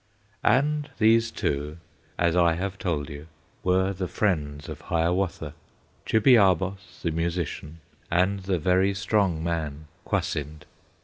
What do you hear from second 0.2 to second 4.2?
And these two, as I have told you, Were the